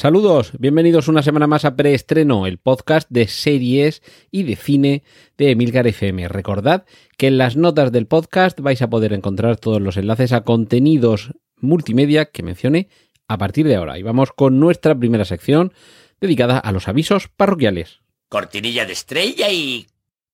Saludos, 0.00 0.52
bienvenidos 0.58 1.08
una 1.08 1.22
semana 1.22 1.46
más 1.46 1.66
a 1.66 1.76
Preestreno, 1.76 2.46
el 2.46 2.56
podcast 2.56 3.06
de 3.10 3.28
series 3.28 4.02
y 4.30 4.44
de 4.44 4.56
cine 4.56 5.02
de 5.36 5.50
Emilcar 5.50 5.86
FM. 5.86 6.26
Recordad 6.28 6.86
que 7.18 7.26
en 7.26 7.36
las 7.36 7.58
notas 7.58 7.92
del 7.92 8.06
podcast 8.06 8.58
vais 8.60 8.80
a 8.80 8.88
poder 8.88 9.12
encontrar 9.12 9.58
todos 9.58 9.78
los 9.82 9.98
enlaces 9.98 10.32
a 10.32 10.40
contenidos 10.40 11.34
multimedia 11.56 12.24
que 12.24 12.42
mencioné 12.42 12.88
a 13.28 13.36
partir 13.36 13.68
de 13.68 13.76
ahora. 13.76 13.98
Y 13.98 14.02
vamos 14.02 14.32
con 14.32 14.58
nuestra 14.58 14.98
primera 14.98 15.26
sección 15.26 15.74
dedicada 16.18 16.56
a 16.56 16.72
los 16.72 16.88
avisos 16.88 17.28
parroquiales. 17.28 18.00
Cortinilla 18.30 18.86
de 18.86 18.94
estrella 18.94 19.50
y... 19.50 19.86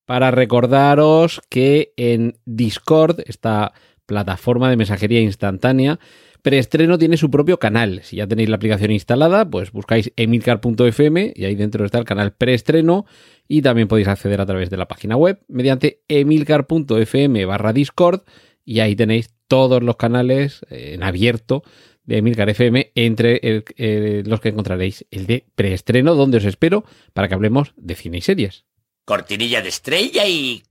Para 0.05 0.31
recordaros 0.31 1.41
que 1.49 1.91
en 1.97 2.39
Discord, 2.45 3.19
esta 3.25 3.73
plataforma 4.05 4.69
de 4.69 4.77
mensajería 4.77 5.19
instantánea, 5.19 5.99
Preestreno 6.41 6.97
tiene 6.97 7.17
su 7.17 7.29
propio 7.29 7.57
canal. 7.59 8.01
Si 8.03 8.17
ya 8.17 8.27
tenéis 8.27 8.49
la 8.49 8.55
aplicación 8.55 8.91
instalada, 8.91 9.49
pues 9.49 9.71
buscáis 9.71 10.11
emilcar.fm 10.15 11.33
y 11.35 11.45
ahí 11.45 11.55
dentro 11.55 11.85
está 11.85 11.97
el 11.97 12.05
canal 12.05 12.33
Preestreno 12.33 13.05
y 13.47 13.61
también 13.61 13.87
podéis 13.87 14.07
acceder 14.07 14.41
a 14.41 14.45
través 14.45 14.69
de 14.69 14.77
la 14.77 14.87
página 14.87 15.15
web 15.15 15.39
mediante 15.47 16.01
emilcar.fm 16.07 17.45
barra 17.45 17.73
Discord 17.73 18.21
y 18.65 18.79
ahí 18.79 18.95
tenéis 18.95 19.29
todos 19.47 19.81
los 19.83 19.95
canales 19.97 20.61
en 20.69 21.03
abierto 21.03 21.63
de 22.03 22.17
Emilcar 22.19 22.49
FM, 22.49 22.91
entre 22.95 23.39
el- 23.43 23.65
eh, 23.75 24.23
los 24.25 24.39
que 24.39 24.49
encontraréis 24.49 25.05
el 25.11 25.27
de 25.27 25.45
preestreno, 25.55 26.15
donde 26.15 26.37
os 26.37 26.45
espero 26.45 26.85
para 27.13 27.27
que 27.27 27.33
hablemos 27.33 27.73
de 27.75 27.95
cine 27.95 28.19
y 28.19 28.21
series. 28.21 28.63
Cortinilla 29.05 29.61
de 29.61 29.69
estrella 29.69 30.25
y... 30.25 30.63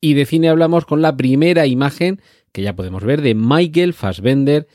Y 0.00 0.14
de 0.14 0.26
cine 0.26 0.48
hablamos 0.48 0.84
con 0.84 1.00
la 1.00 1.16
primera 1.16 1.66
imagen 1.66 2.20
que 2.52 2.62
ya 2.62 2.74
podemos 2.76 3.04
ver 3.04 3.22
de 3.22 3.34
Michael 3.34 3.94
Fassbender 3.94 4.66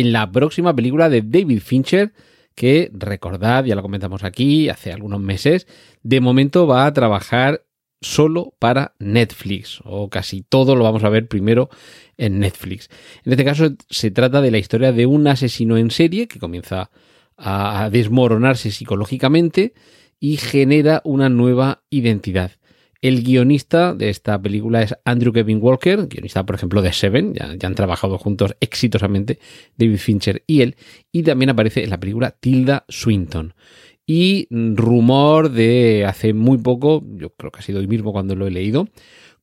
en 0.00 0.12
la 0.12 0.30
próxima 0.30 0.76
película 0.76 1.08
de 1.08 1.22
David 1.22 1.60
Fincher, 1.60 2.12
que 2.54 2.90
recordad, 2.92 3.64
ya 3.64 3.74
lo 3.74 3.82
comentamos 3.82 4.24
aquí 4.24 4.68
hace 4.68 4.92
algunos 4.92 5.20
meses, 5.20 5.66
de 6.02 6.20
momento 6.20 6.66
va 6.66 6.86
a 6.86 6.92
trabajar 6.92 7.64
solo 8.02 8.54
para 8.58 8.94
Netflix, 8.98 9.80
o 9.84 10.10
casi 10.10 10.42
todo 10.42 10.76
lo 10.76 10.84
vamos 10.84 11.02
a 11.02 11.08
ver 11.08 11.28
primero 11.28 11.70
en 12.18 12.40
Netflix. 12.40 12.90
En 13.24 13.32
este 13.32 13.44
caso 13.44 13.74
se 13.88 14.10
trata 14.10 14.42
de 14.42 14.50
la 14.50 14.58
historia 14.58 14.92
de 14.92 15.06
un 15.06 15.26
asesino 15.28 15.78
en 15.78 15.90
serie 15.90 16.28
que 16.28 16.38
comienza 16.38 16.90
a 17.38 17.88
desmoronarse 17.90 18.70
psicológicamente 18.70 19.72
y 20.20 20.36
genera 20.36 21.00
una 21.04 21.28
nueva 21.28 21.84
identidad. 21.90 22.52
El 23.02 23.22
guionista 23.22 23.94
de 23.94 24.08
esta 24.08 24.40
película 24.40 24.82
es 24.82 24.94
Andrew 25.04 25.32
Kevin 25.32 25.58
Walker, 25.60 26.06
guionista, 26.06 26.46
por 26.46 26.56
ejemplo, 26.56 26.82
de 26.82 26.92
Seven. 26.92 27.34
Ya, 27.34 27.66
han 27.66 27.74
trabajado 27.74 28.18
juntos 28.18 28.56
exitosamente 28.60 29.38
David 29.76 29.98
Fincher 29.98 30.42
y 30.46 30.62
él. 30.62 30.76
Y 31.12 31.22
también 31.22 31.50
aparece 31.50 31.84
en 31.84 31.90
la 31.90 32.00
película 32.00 32.30
Tilda 32.30 32.84
Swinton. 32.88 33.54
Y 34.06 34.46
rumor 34.50 35.50
de 35.50 36.04
hace 36.06 36.32
muy 36.32 36.58
poco, 36.58 37.02
yo 37.16 37.30
creo 37.30 37.50
que 37.50 37.60
ha 37.60 37.62
sido 37.62 37.80
hoy 37.80 37.88
mismo 37.88 38.12
cuando 38.12 38.36
lo 38.36 38.46
he 38.46 38.50
leído, 38.50 38.88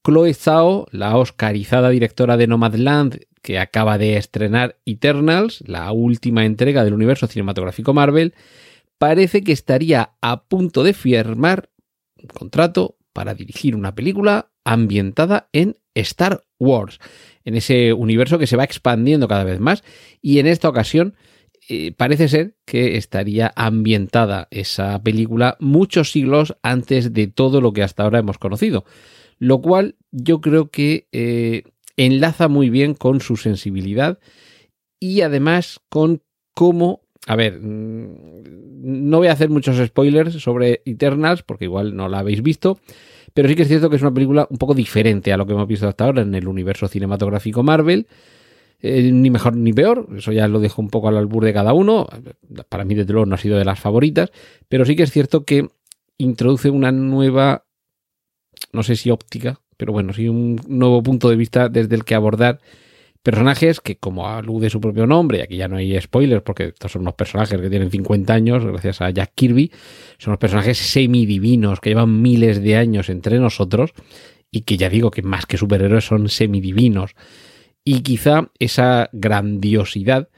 Chloe 0.06 0.34
Zhao, 0.34 0.88
la 0.92 1.18
oscarizada 1.18 1.90
directora 1.90 2.38
de 2.38 2.48
Nomadland, 2.48 3.20
que 3.42 3.60
acaba 3.60 3.98
de 3.98 4.16
estrenar 4.16 4.78
Eternals, 4.86 5.64
la 5.68 5.92
última 5.92 6.46
entrega 6.46 6.84
del 6.84 6.94
universo 6.94 7.28
cinematográfico 7.28 7.94
Marvel, 7.94 8.34
parece 8.98 9.44
que 9.44 9.52
estaría 9.52 10.12
a 10.22 10.44
punto 10.44 10.84
de 10.84 10.94
firmar 10.94 11.70
un 12.22 12.28
contrato 12.28 12.96
para 13.14 13.34
dirigir 13.36 13.76
una 13.76 13.96
película 13.96 14.52
ambientada 14.66 15.50
en 15.54 15.78
Star 15.96 16.44
Wars, 16.60 17.00
en 17.46 17.56
ese 17.56 17.94
universo 17.94 18.40
que 18.40 18.48
se 18.48 18.58
va 18.58 18.64
expandiendo 18.64 19.28
cada 19.28 19.44
vez 19.44 19.60
más 19.60 19.84
y 20.22 20.40
en 20.40 20.48
esta 20.48 20.70
ocasión 20.70 21.16
eh, 21.70 21.94
parece 21.94 22.28
ser 22.28 22.58
que 22.66 22.98
estaría 22.98 23.54
ambientada 23.56 24.48
esa 24.52 25.02
película 25.02 25.56
muchos 25.60 26.12
siglos 26.12 26.58
antes 26.62 27.14
de 27.14 27.28
todo 27.28 27.62
lo 27.62 27.72
que 27.72 27.84
hasta 27.84 28.04
ahora 28.04 28.20
hemos 28.20 28.38
conocido, 28.38 28.86
lo 29.40 29.62
cual 29.62 29.96
yo 30.12 30.42
creo 30.42 30.70
que 30.70 31.08
eh, 31.12 31.64
enlaza 31.96 32.48
muy 32.48 32.70
bien 32.70 32.96
con 32.96 33.22
su 33.22 33.38
sensibilidad 33.38 34.20
y 35.00 35.22
además 35.22 35.80
con 35.90 36.22
cómo 36.54 37.03
a 37.28 37.36
ver, 37.36 37.60
mm, 37.60 39.10
no 39.10 39.18
voy 39.18 39.28
a 39.28 39.34
hacer 39.34 39.50
muchos 39.50 39.78
spoilers 39.78 40.36
sobre 40.36 40.82
Eternals 40.86 41.44
porque 41.44 41.66
igual 41.66 41.96
no 41.96 42.10
la 42.10 42.20
habéis 42.20 42.42
visto, 42.42 42.80
pero 43.34 43.48
sí 43.48 43.56
que 43.56 43.64
es 43.64 43.68
cierto 43.68 43.90
que 43.90 43.96
es 43.96 44.02
una 44.02 44.14
película 44.14 44.48
un 44.50 44.58
poco 44.58 44.74
diferente 44.74 45.32
a 45.32 45.38
lo 45.38 45.46
que 45.46 45.54
hemos 45.54 45.68
visto 45.68 45.88
hasta 45.88 46.06
ahora 46.06 46.22
en 46.22 46.36
el 46.36 46.48
universo 46.48 46.88
cinematográfico 46.88 47.64
Marvel. 47.64 48.08
Eh, 48.86 49.12
ni 49.14 49.30
mejor 49.30 49.56
ni 49.56 49.72
peor, 49.72 50.10
eso 50.18 50.34
ya 50.34 50.46
lo 50.50 50.60
dejo 50.60 50.82
un 50.82 50.90
poco 50.90 51.08
al 51.08 51.16
albur 51.16 51.46
de 51.46 51.54
cada 51.54 51.72
uno. 51.72 52.06
Para 52.68 52.84
mí, 52.84 52.96
desde 52.96 53.14
luego, 53.14 53.26
no 53.26 53.36
ha 53.36 53.38
sido 53.38 53.58
de 53.58 53.64
las 53.64 53.80
favoritas, 53.80 54.30
pero 54.68 54.84
sí 54.84 54.98
que 54.98 55.04
es 55.04 55.12
cierto 55.12 55.46
que 55.46 55.70
introduce 56.18 56.70
una 56.70 56.92
nueva, 56.92 57.64
no 58.74 58.84
sé 58.84 58.98
si 58.98 59.10
óptica, 59.10 59.62
pero 59.78 59.94
bueno, 59.94 60.12
sí 60.12 60.28
un 60.28 60.60
nuevo 60.68 61.02
punto 61.02 61.30
de 61.30 61.38
vista 61.38 61.70
desde 61.70 61.96
el 61.96 62.04
que 62.04 62.16
abordar 62.16 62.60
personajes 63.24 63.80
que, 63.80 63.96
como 63.98 64.28
alude 64.28 64.70
su 64.70 64.82
propio 64.82 65.08
nombre, 65.08 65.40
y 65.40 65.42
aquí 65.42 65.56
ya 65.56 65.70
no 65.70 65.78
hay 65.78 66.00
spoilers 66.00 66.44
porque 66.44 66.66
estos 66.66 66.92
son 66.92 67.04
unos 67.04 67.16
personajes 67.16 67.60
que 67.60 67.70
tienen 67.70 67.90
50 67.90 68.34
años, 68.34 68.66
gracias 68.66 69.02
a 69.02 69.10
Jack 69.10 69.32
Kirby, 69.34 69.72
son 70.18 70.32
unos 70.32 70.40
personajes 70.40 70.78
semidivinos 70.78 71.80
que 71.80 71.92
llevan 71.92 72.22
miles 72.22 72.62
de 72.62 72.76
años 72.76 73.10
entre 73.10 73.40
nosotros 73.40 73.94
y 74.52 74.62
que 74.62 74.78
ya 74.78 74.90
digo 74.90 75.10
que 75.10 75.22
más 75.22 75.46
que 75.46 75.58
superhéroes 75.58 76.06
son 76.06 76.28
semidivinos. 76.28 77.16
Y 77.86 78.02
quizá 78.02 78.50
esa 78.60 79.10
grandiosidad 79.14 80.30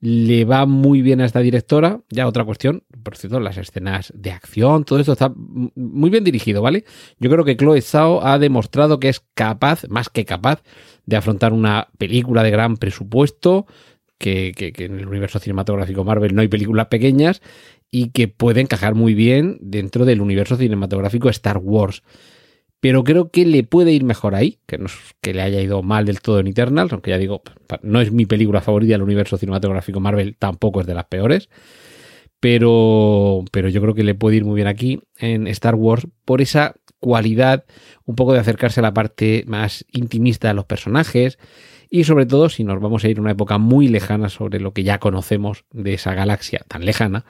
le 0.00 0.44
va 0.46 0.64
muy 0.66 1.02
bien 1.02 1.20
a 1.20 1.26
esta 1.26 1.40
directora. 1.40 2.00
Ya 2.10 2.26
otra 2.26 2.44
cuestión, 2.44 2.82
por 3.02 3.16
cierto, 3.16 3.38
las 3.40 3.58
escenas 3.58 4.12
de 4.16 4.30
acción, 4.30 4.84
todo 4.84 4.98
esto 4.98 5.12
está 5.12 5.32
muy 5.36 6.10
bien 6.10 6.24
dirigido, 6.24 6.62
¿vale? 6.62 6.84
Yo 7.18 7.28
creo 7.30 7.44
que 7.44 7.56
Chloe 7.56 7.82
Zhao 7.82 8.24
ha 8.26 8.38
demostrado 8.38 8.98
que 8.98 9.08
es 9.10 9.22
capaz, 9.34 9.86
más 9.88 10.08
que 10.08 10.24
capaz, 10.24 10.62
de 11.06 11.16
afrontar 11.16 11.52
una 11.52 11.88
película 11.98 12.42
de 12.42 12.50
gran 12.50 12.76
presupuesto, 12.76 13.66
que, 14.18 14.52
que- 14.56 14.72
que 14.72 14.84
en 14.84 14.98
el 15.00 15.06
universo 15.08 15.38
cinematográfico 15.38 16.04
Marvel 16.04 16.34
no 16.34 16.42
hay 16.42 16.48
películas 16.48 16.86
pequeñas 16.88 17.40
y 17.90 18.10
que 18.10 18.28
puede 18.28 18.60
encajar 18.60 18.94
muy 18.94 19.14
bien 19.14 19.58
dentro 19.60 20.04
del 20.04 20.20
universo 20.20 20.56
cinematográfico 20.56 21.28
Star 21.30 21.58
Wars. 21.58 22.02
Pero 22.80 23.04
creo 23.04 23.30
que 23.30 23.44
le 23.44 23.62
puede 23.62 23.92
ir 23.92 24.04
mejor 24.04 24.34
ahí, 24.34 24.58
que 24.66 24.78
no 24.78 24.86
es 24.86 24.94
que 25.20 25.34
le 25.34 25.42
haya 25.42 25.60
ido 25.60 25.82
mal 25.82 26.06
del 26.06 26.20
todo 26.20 26.40
en 26.40 26.46
Eternals, 26.46 26.92
aunque 26.92 27.10
ya 27.10 27.18
digo, 27.18 27.42
no 27.82 28.00
es 28.00 28.10
mi 28.10 28.24
película 28.24 28.62
favorita 28.62 28.92
del 28.92 29.02
universo 29.02 29.36
cinematográfico 29.36 30.00
Marvel, 30.00 30.36
tampoco 30.38 30.80
es 30.80 30.86
de 30.86 30.94
las 30.94 31.04
peores. 31.04 31.50
Pero, 32.40 33.44
pero 33.52 33.68
yo 33.68 33.82
creo 33.82 33.94
que 33.94 34.02
le 34.02 34.14
puede 34.14 34.36
ir 34.36 34.46
muy 34.46 34.54
bien 34.54 34.66
aquí 34.66 35.02
en 35.18 35.46
Star 35.46 35.74
Wars 35.74 36.06
por 36.24 36.40
esa 36.40 36.74
cualidad 37.00 37.64
un 38.04 38.14
poco 38.14 38.32
de 38.32 38.38
acercarse 38.38 38.80
a 38.80 38.82
la 38.82 38.94
parte 38.94 39.44
más 39.46 39.84
intimista 39.90 40.48
de 40.48 40.54
los 40.54 40.64
personajes 40.64 41.38
y 41.90 42.04
sobre 42.04 42.24
todo 42.24 42.48
si 42.48 42.62
nos 42.62 42.80
vamos 42.80 43.04
a 43.04 43.08
ir 43.08 43.18
a 43.18 43.20
una 43.20 43.32
época 43.32 43.58
muy 43.58 43.88
lejana 43.88 44.28
sobre 44.28 44.60
lo 44.60 44.72
que 44.72 44.84
ya 44.84 44.98
conocemos 44.98 45.64
de 45.72 45.94
esa 45.94 46.14
galaxia 46.14 46.64
tan 46.68 46.84
lejana, 46.84 47.24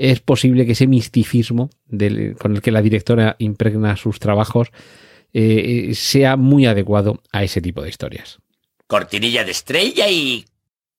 es 0.00 0.20
posible 0.20 0.64
que 0.66 0.72
ese 0.72 0.86
misticismo 0.86 1.68
del- 1.86 2.34
con 2.36 2.54
el 2.56 2.62
que 2.62 2.70
la 2.72 2.82
directora 2.82 3.36
impregna 3.38 3.96
sus 3.96 4.18
trabajos 4.18 4.68
eh, 5.32 5.92
sea 5.94 6.36
muy 6.36 6.66
adecuado 6.66 7.22
a 7.32 7.44
ese 7.44 7.60
tipo 7.60 7.82
de 7.82 7.90
historias. 7.90 8.38
Cortinilla 8.86 9.44
de 9.44 9.50
estrella 9.52 10.08
y... 10.08 10.44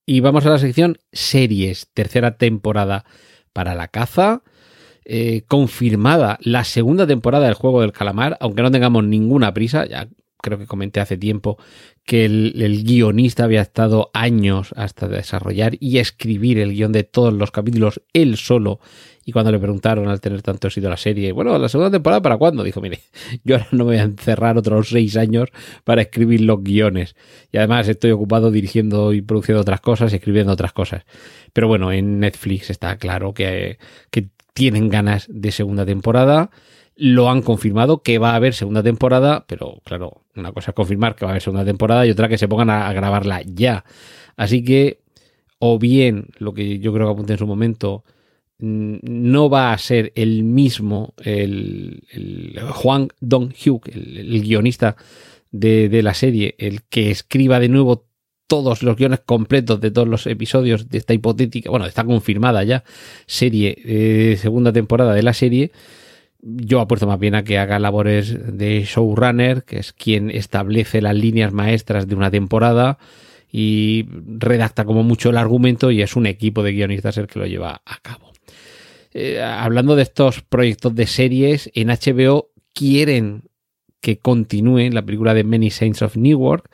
Y 0.06 0.20
vamos 0.20 0.46
a 0.46 0.50
la 0.50 0.58
sección 0.58 0.98
series, 1.12 1.88
tercera 1.92 2.36
temporada 2.36 3.04
para 3.52 3.74
la 3.74 3.88
caza. 3.88 4.42
eh, 5.04 5.42
confirmada 5.48 6.38
la 6.42 6.62
segunda 6.64 7.06
temporada 7.08 7.46
del 7.46 7.54
juego 7.54 7.80
del 7.80 7.90
calamar, 7.92 8.36
aunque 8.40 8.62
no 8.62 8.70
tengamos 8.70 9.02
ninguna 9.04 9.52
prisa, 9.52 9.84
ya 9.84 10.08
creo 10.42 10.58
que 10.58 10.66
comenté 10.66 11.00
hace 11.00 11.16
tiempo 11.16 11.56
que 12.04 12.26
el, 12.26 12.82
guionista 12.84 13.44
había 13.44 13.62
estado 13.62 14.10
años 14.12 14.74
hasta 14.76 15.08
desarrollar 15.08 15.76
y 15.80 15.98
escribir 15.98 16.58
el 16.58 16.74
guion 16.74 16.92
de 16.92 17.04
todos 17.04 17.32
los 17.32 17.50
capítulos 17.50 18.02
él 18.12 18.36
solo. 18.36 18.80
Y 19.24 19.30
cuando 19.30 19.52
le 19.52 19.60
preguntaron 19.60 20.08
al 20.08 20.20
tener 20.20 20.42
tanto 20.42 20.66
éxito 20.66 20.90
la 20.90 20.96
serie, 20.96 21.30
bueno, 21.30 21.56
la 21.56 21.68
segunda 21.68 21.92
temporada 21.92 22.20
para 22.20 22.36
cuándo? 22.36 22.64
Dijo, 22.64 22.80
mire, 22.80 22.98
yo 23.44 23.54
ahora 23.54 23.68
no 23.70 23.78
me 23.78 23.84
voy 23.84 23.96
a 23.98 24.02
encerrar 24.02 24.58
otros 24.58 24.88
seis 24.88 25.16
años 25.16 25.48
para 25.84 26.02
escribir 26.02 26.40
los 26.40 26.62
guiones. 26.62 27.14
Y 27.52 27.58
además 27.58 27.88
estoy 27.88 28.10
ocupado 28.10 28.50
dirigiendo 28.50 29.12
y 29.12 29.22
produciendo 29.22 29.62
otras 29.62 29.80
cosas 29.80 30.12
y 30.12 30.16
escribiendo 30.16 30.52
otras 30.52 30.72
cosas. 30.72 31.04
Pero 31.52 31.68
bueno, 31.68 31.92
en 31.92 32.18
Netflix 32.18 32.68
está 32.68 32.96
claro 32.96 33.32
que, 33.32 33.78
que 34.10 34.28
tienen 34.54 34.88
ganas 34.88 35.26
de 35.30 35.52
segunda 35.52 35.86
temporada. 35.86 36.50
Lo 37.04 37.28
han 37.28 37.42
confirmado 37.42 38.04
que 38.04 38.18
va 38.18 38.30
a 38.30 38.36
haber 38.36 38.54
segunda 38.54 38.80
temporada, 38.80 39.44
pero 39.48 39.80
claro, 39.84 40.22
una 40.36 40.52
cosa 40.52 40.70
es 40.70 40.74
confirmar 40.76 41.16
que 41.16 41.24
va 41.24 41.30
a 41.30 41.32
haber 41.32 41.42
segunda 41.42 41.64
temporada 41.64 42.06
y 42.06 42.10
otra 42.10 42.28
que 42.28 42.38
se 42.38 42.46
pongan 42.46 42.70
a, 42.70 42.92
grabarla 42.92 43.42
ya. 43.44 43.84
Así 44.36 44.62
que, 44.62 45.00
o 45.58 45.80
bien, 45.80 46.28
lo 46.38 46.54
que 46.54 46.78
yo 46.78 46.92
creo 46.92 47.08
que 47.08 47.12
apunté 47.14 47.32
en 47.32 47.40
su 47.40 47.46
momento, 47.48 48.04
no 48.60 49.50
va 49.50 49.72
a 49.72 49.78
ser 49.78 50.12
el 50.14 50.44
mismo 50.44 51.14
el, 51.24 52.04
Juan 52.70 53.08
Dong-hyuk, 53.20 53.88
el, 53.88 54.40
guionista 54.40 54.94
de, 55.50 55.88
de 55.88 56.02
la 56.04 56.14
serie, 56.14 56.54
el 56.58 56.84
que 56.84 57.10
escriba 57.10 57.58
de 57.58 57.68
nuevo 57.68 58.06
todos 58.46 58.84
los 58.84 58.94
guiones 58.94 59.18
completos 59.26 59.80
de 59.80 59.90
todos 59.90 60.06
los 60.06 60.28
episodios 60.28 60.88
de 60.88 60.98
esta 60.98 61.14
hipotética, 61.14 61.68
bueno, 61.68 61.86
está 61.86 62.04
confirmada 62.04 62.62
ya 62.62 62.84
serie, 63.26 63.76
eh, 63.84 64.36
segunda 64.38 64.72
temporada 64.72 65.14
de 65.14 65.22
la 65.24 65.32
serie. 65.32 65.72
Yo 66.42 66.80
apuesto 66.80 67.06
más 67.06 67.20
bien 67.20 67.36
a 67.36 67.44
que 67.44 67.58
haga 67.58 67.78
labores 67.78 68.56
de 68.56 68.82
showrunner, 68.82 69.62
que 69.62 69.78
es 69.78 69.92
quien 69.92 70.28
establece 70.28 71.00
las 71.00 71.14
líneas 71.14 71.52
maestras 71.52 72.08
de 72.08 72.16
una 72.16 72.32
temporada 72.32 72.98
y 73.50 74.06
redacta 74.10 74.84
como 74.84 75.04
mucho 75.04 75.30
el 75.30 75.36
argumento 75.36 75.90
y 75.90 76.02
es 76.02 76.16
un 76.16 76.26
equipo 76.26 76.62
de 76.62 76.72
guionistas 76.72 77.16
el 77.18 77.28
que 77.28 77.38
lo 77.38 77.46
lleva 77.46 77.82
a 77.84 77.98
cabo. 78.00 78.32
Eh, 79.14 79.40
hablando 79.40 79.94
de 79.94 80.02
estos 80.02 80.42
proyectos 80.42 80.94
de 80.94 81.06
series, 81.06 81.70
en 81.74 81.88
HBO 81.88 82.50
quieren 82.72 83.44
que 84.00 84.18
continúe 84.18 84.90
la 84.90 85.02
película 85.02 85.34
de 85.34 85.44
Many 85.44 85.70
Saints 85.70 86.02
of 86.02 86.16
Newark, 86.16 86.70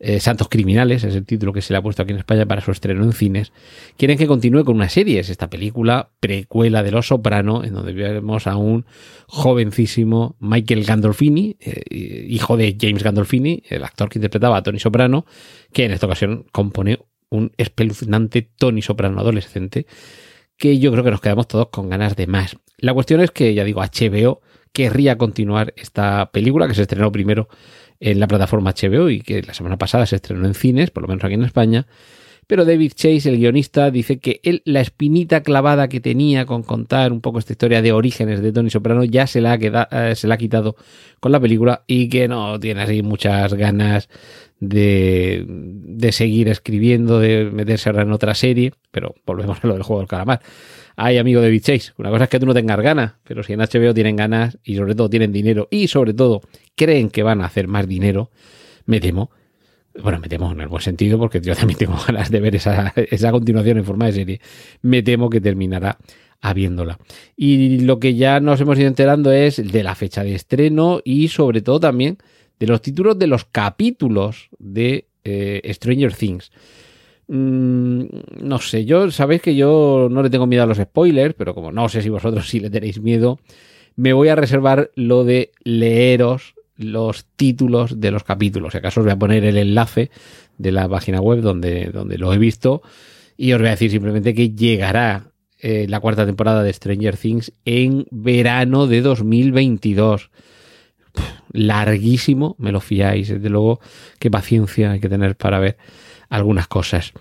eh, 0.00 0.20
Santos 0.20 0.48
Criminales, 0.48 1.02
es 1.02 1.14
el 1.16 1.24
título 1.24 1.52
que 1.52 1.60
se 1.60 1.72
le 1.72 1.78
ha 1.78 1.82
puesto 1.82 2.02
aquí 2.02 2.12
en 2.12 2.18
España 2.18 2.46
para 2.46 2.60
su 2.60 2.70
estreno 2.70 3.02
en 3.02 3.12
cines, 3.12 3.52
quieren 3.96 4.16
que 4.16 4.26
continúe 4.26 4.64
con 4.64 4.76
una 4.76 4.88
serie. 4.88 5.18
Es 5.18 5.28
esta 5.28 5.50
película 5.50 6.10
precuela 6.20 6.82
de 6.82 6.92
Los 6.92 7.08
Soprano, 7.08 7.64
en 7.64 7.74
donde 7.74 7.92
vemos 7.92 8.46
a 8.46 8.56
un 8.56 8.86
jovencísimo 9.26 10.36
Michael 10.38 10.84
Gandolfini, 10.84 11.56
eh, 11.60 12.26
hijo 12.28 12.56
de 12.56 12.76
James 12.80 13.02
Gandolfini, 13.02 13.62
el 13.68 13.82
actor 13.82 14.08
que 14.08 14.18
interpretaba 14.18 14.56
a 14.56 14.62
Tony 14.62 14.78
Soprano, 14.78 15.26
que 15.72 15.84
en 15.84 15.92
esta 15.92 16.06
ocasión 16.06 16.46
compone 16.52 16.98
un 17.30 17.52
espeluznante 17.56 18.42
Tony 18.42 18.82
Soprano 18.82 19.20
adolescente, 19.20 19.86
que 20.56 20.78
yo 20.78 20.92
creo 20.92 21.04
que 21.04 21.10
nos 21.10 21.20
quedamos 21.20 21.48
todos 21.48 21.68
con 21.70 21.88
ganas 21.88 22.16
de 22.16 22.26
más. 22.26 22.56
La 22.78 22.94
cuestión 22.94 23.20
es 23.20 23.30
que, 23.30 23.54
ya 23.54 23.64
digo, 23.64 23.82
HBO 23.82 24.40
querría 24.72 25.18
continuar 25.18 25.74
esta 25.76 26.30
película 26.30 26.68
que 26.68 26.74
se 26.74 26.82
estrenó 26.82 27.10
primero 27.10 27.48
en 28.00 28.20
la 28.20 28.28
plataforma 28.28 28.72
HBO 28.72 29.10
y 29.10 29.20
que 29.20 29.42
la 29.42 29.54
semana 29.54 29.76
pasada 29.76 30.06
se 30.06 30.16
estrenó 30.16 30.46
en 30.46 30.54
cines, 30.54 30.90
por 30.90 31.02
lo 31.02 31.08
menos 31.08 31.24
aquí 31.24 31.34
en 31.34 31.44
España. 31.44 31.86
Pero 32.48 32.64
David 32.64 32.92
Chase, 32.94 33.28
el 33.28 33.36
guionista, 33.36 33.90
dice 33.90 34.20
que 34.20 34.40
él, 34.42 34.62
la 34.64 34.80
espinita 34.80 35.42
clavada 35.42 35.88
que 35.88 36.00
tenía 36.00 36.46
con 36.46 36.62
contar 36.62 37.12
un 37.12 37.20
poco 37.20 37.38
esta 37.38 37.52
historia 37.52 37.82
de 37.82 37.92
orígenes 37.92 38.40
de 38.40 38.52
Tony 38.52 38.70
Soprano 38.70 39.04
ya 39.04 39.26
se 39.26 39.42
la 39.42 39.52
ha, 39.52 39.58
quedado, 39.58 39.86
eh, 39.90 40.16
se 40.16 40.26
la 40.26 40.36
ha 40.36 40.38
quitado 40.38 40.74
con 41.20 41.30
la 41.30 41.40
película 41.40 41.84
y 41.86 42.08
que 42.08 42.26
no 42.26 42.58
tiene 42.58 42.80
así 42.80 43.02
muchas 43.02 43.52
ganas 43.52 44.08
de, 44.60 45.44
de 45.46 46.12
seguir 46.12 46.48
escribiendo, 46.48 47.20
de 47.20 47.50
meterse 47.52 47.90
ahora 47.90 48.02
en 48.02 48.12
otra 48.12 48.34
serie. 48.34 48.72
Pero 48.92 49.14
volvemos 49.26 49.58
a 49.62 49.66
lo 49.66 49.74
del 49.74 49.82
juego 49.82 50.00
del 50.00 50.08
calamar. 50.08 50.40
Ay, 51.00 51.16
amigo 51.16 51.40
David 51.40 51.62
Chase, 51.62 51.92
una 51.96 52.10
cosa 52.10 52.24
es 52.24 52.30
que 52.30 52.40
tú 52.40 52.46
no 52.46 52.52
tengas 52.52 52.80
ganas, 52.80 53.12
pero 53.22 53.44
si 53.44 53.52
en 53.52 53.60
HBO 53.60 53.94
tienen 53.94 54.16
ganas 54.16 54.58
y 54.64 54.74
sobre 54.74 54.96
todo 54.96 55.08
tienen 55.08 55.30
dinero 55.30 55.68
y 55.70 55.86
sobre 55.86 56.12
todo 56.12 56.40
creen 56.74 57.08
que 57.08 57.22
van 57.22 57.40
a 57.40 57.44
hacer 57.44 57.68
más 57.68 57.86
dinero, 57.86 58.32
me 58.84 58.98
temo, 58.98 59.30
bueno, 60.02 60.18
me 60.18 60.26
temo 60.26 60.50
en 60.50 60.60
el 60.60 60.66
buen 60.66 60.82
sentido 60.82 61.16
porque 61.16 61.40
yo 61.40 61.54
también 61.54 61.78
tengo 61.78 61.96
ganas 62.08 62.32
de 62.32 62.40
ver 62.40 62.56
esa, 62.56 62.92
esa 62.96 63.30
continuación 63.30 63.78
en 63.78 63.84
forma 63.84 64.06
de 64.06 64.12
serie, 64.12 64.40
me 64.82 65.04
temo 65.04 65.30
que 65.30 65.40
terminará 65.40 65.98
habiéndola. 66.40 66.98
Y 67.36 67.78
lo 67.78 68.00
que 68.00 68.16
ya 68.16 68.40
nos 68.40 68.60
hemos 68.60 68.76
ido 68.76 68.88
enterando 68.88 69.30
es 69.30 69.70
de 69.70 69.84
la 69.84 69.94
fecha 69.94 70.24
de 70.24 70.34
estreno 70.34 71.00
y 71.04 71.28
sobre 71.28 71.62
todo 71.62 71.78
también 71.78 72.18
de 72.58 72.66
los 72.66 72.82
títulos 72.82 73.16
de 73.16 73.28
los 73.28 73.44
capítulos 73.44 74.48
de 74.58 75.06
eh, 75.22 75.62
Stranger 75.72 76.12
Things. 76.12 76.50
Mm, 77.28 78.04
no 78.42 78.58
sé, 78.58 78.86
yo 78.86 79.10
sabéis 79.10 79.42
que 79.42 79.54
yo 79.54 80.08
no 80.10 80.22
le 80.22 80.30
tengo 80.30 80.46
miedo 80.46 80.62
a 80.62 80.66
los 80.66 80.78
spoilers, 80.78 81.34
pero 81.34 81.54
como 81.54 81.70
no 81.70 81.88
sé 81.88 82.00
si 82.02 82.08
vosotros 82.08 82.48
sí 82.48 82.58
le 82.58 82.70
tenéis 82.70 83.00
miedo, 83.00 83.38
me 83.96 84.14
voy 84.14 84.28
a 84.28 84.34
reservar 84.34 84.90
lo 84.94 85.24
de 85.24 85.52
leeros 85.62 86.54
los 86.76 87.26
títulos 87.36 88.00
de 88.00 88.12
los 88.12 88.24
capítulos. 88.24 88.72
Si 88.72 88.78
acaso 88.78 89.00
os 89.00 89.04
voy 89.04 89.12
a 89.12 89.18
poner 89.18 89.44
el 89.44 89.58
enlace 89.58 90.10
de 90.56 90.72
la 90.72 90.88
página 90.88 91.20
web 91.20 91.40
donde, 91.40 91.86
donde 91.86 92.16
lo 92.18 92.32
he 92.32 92.38
visto 92.38 92.82
y 93.36 93.52
os 93.52 93.58
voy 93.58 93.68
a 93.68 93.72
decir 93.72 93.90
simplemente 93.90 94.34
que 94.34 94.50
llegará 94.50 95.32
eh, 95.60 95.86
la 95.88 96.00
cuarta 96.00 96.24
temporada 96.24 96.62
de 96.62 96.72
Stranger 96.72 97.16
Things 97.16 97.52
en 97.64 98.06
verano 98.10 98.86
de 98.86 99.02
2022. 99.02 100.30
larguísimo, 101.52 102.54
me 102.58 102.72
lo 102.72 102.80
fiáis, 102.80 103.28
desde 103.28 103.50
luego, 103.50 103.80
qué 104.18 104.30
paciencia 104.30 104.92
hay 104.92 105.00
que 105.00 105.08
tener 105.08 105.36
para 105.36 105.58
ver 105.58 105.76
algunas 106.28 106.68
cosas. 106.68 107.12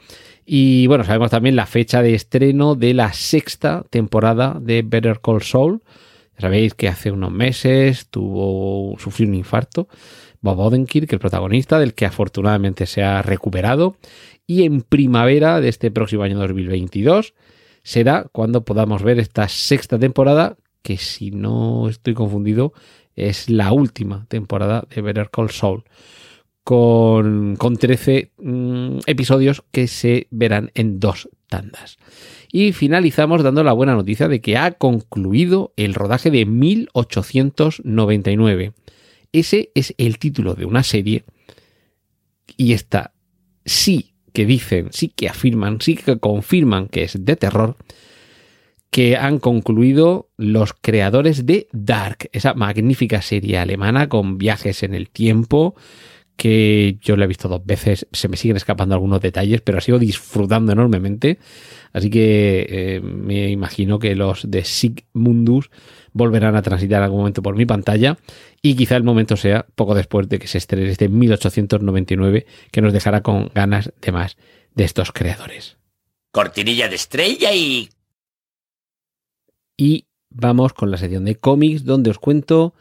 Y 0.45 0.87
bueno, 0.87 1.03
sabemos 1.03 1.31
también 1.31 1.55
la 1.55 1.65
fecha 1.65 2.01
de 2.01 2.15
estreno 2.15 2.75
de 2.75 2.93
la 2.93 3.13
sexta 3.13 3.83
temporada 3.89 4.57
de 4.61 4.81
Better 4.81 5.19
Call 5.21 5.41
Saul 5.41 5.81
Sabéis 6.39 6.75
que 6.75 6.87
hace 6.87 7.11
unos 7.11 7.31
meses 7.31 8.07
tuvo, 8.09 8.95
sufrió 8.99 9.27
un 9.27 9.33
infarto. 9.33 9.87
Bob 10.41 10.59
Odenkirk, 10.59 11.11
el 11.11 11.19
protagonista, 11.19 11.79
del 11.79 11.95
que 11.95 12.05
afortunadamente 12.05 12.85
se 12.85 13.03
ha 13.03 13.21
recuperado. 13.23 13.97
Y 14.45 14.63
en 14.63 14.81
primavera 14.81 15.59
de 15.59 15.69
este 15.69 15.89
próximo 15.89 16.23
año 16.23 16.37
2022 16.37 17.33
será 17.81 18.27
cuando 18.31 18.63
podamos 18.65 19.01
ver 19.01 19.19
esta 19.19 19.47
sexta 19.47 19.97
temporada, 19.97 20.57
que 20.83 20.97
si 20.97 21.31
no 21.31 21.89
estoy 21.89 22.13
confundido, 22.13 22.71
es 23.15 23.49
la 23.49 23.71
última 23.71 24.25
temporada 24.27 24.85
de 24.93 25.01
Better 25.01 25.29
Call 25.31 25.49
Saul. 25.49 25.85
Con, 26.67 27.55
con 27.55 27.77
13 27.77 28.33
mm, 28.39 28.97
episodios 29.05 29.63
que 29.71 29.87
se 29.87 30.27
verán 30.31 30.71
en 30.73 30.99
dos 30.99 31.29
tandas. 31.47 31.97
Y 32.51 32.73
finalizamos 32.73 33.41
dando 33.41 33.63
la 33.63 33.71
buena 33.71 33.95
noticia 33.95 34.27
de 34.27 34.41
que 34.41 34.57
ha 34.57 34.71
concluido 34.71 35.71
el 35.77 35.93
rodaje 35.93 36.29
de 36.29 36.45
1899. 36.45 38.73
Ese 39.31 39.71
es 39.75 39.95
el 39.97 40.19
título 40.19 40.55
de 40.55 40.65
una 40.65 40.83
serie 40.83 41.23
y 42.57 42.73
esta 42.73 43.13
sí 43.63 44.15
que 44.33 44.45
dicen, 44.45 44.89
sí 44.91 45.07
que 45.07 45.29
afirman, 45.29 45.79
sí 45.79 45.95
que 45.95 46.19
confirman 46.19 46.89
que 46.89 47.03
es 47.03 47.23
de 47.23 47.37
terror, 47.37 47.77
que 48.91 49.15
han 49.15 49.39
concluido 49.39 50.31
los 50.35 50.73
creadores 50.73 51.45
de 51.45 51.69
Dark, 51.71 52.29
esa 52.33 52.55
magnífica 52.55 53.21
serie 53.21 53.57
alemana 53.57 54.09
con 54.09 54.37
viajes 54.37 54.83
en 54.83 54.93
el 54.93 55.09
tiempo, 55.09 55.73
que 56.37 56.99
yo 57.01 57.17
la 57.17 57.25
he 57.25 57.27
visto 57.27 57.49
dos 57.49 57.65
veces, 57.65 58.07
se 58.11 58.29
me 58.29 58.37
siguen 58.37 58.57
escapando 58.57 58.93
algunos 58.93 59.19
detalles, 59.19 59.61
pero 59.61 59.79
ha 59.79 59.81
sido 59.81 59.97
disfrutando 59.97 60.71
enormemente. 60.71 61.39
Así 61.91 62.11
que 62.11 62.67
eh, 62.69 63.01
me 63.01 63.49
imagino 63.49 63.97
que 63.97 64.15
los 64.15 64.49
de 64.49 64.63
Sigmundus 64.63 65.71
volverán 66.13 66.55
a 66.55 66.61
transitar 66.61 66.99
en 66.99 67.05
algún 67.05 67.19
momento 67.19 67.41
por 67.41 67.55
mi 67.55 67.65
pantalla 67.65 68.17
y 68.61 68.75
quizá 68.75 68.95
el 68.95 69.03
momento 69.03 69.35
sea 69.35 69.65
poco 69.75 69.95
después 69.95 70.29
de 70.29 70.37
que 70.37 70.47
se 70.47 70.59
estrene 70.59 70.89
este 70.89 71.09
1899 71.09 72.45
que 72.71 72.81
nos 72.81 72.93
dejará 72.93 73.21
con 73.21 73.49
ganas 73.53 73.91
de 73.99 74.11
más 74.11 74.37
de 74.75 74.83
estos 74.83 75.11
creadores. 75.11 75.77
Cortinilla 76.31 76.87
de 76.87 76.95
estrella 76.95 77.53
y... 77.53 77.89
Y 79.75 80.05
vamos 80.29 80.73
con 80.73 80.91
la 80.91 80.97
sección 80.97 81.25
de 81.25 81.35
cómics 81.35 81.83
donde 81.83 82.11
os 82.11 82.19
cuento 82.19 82.75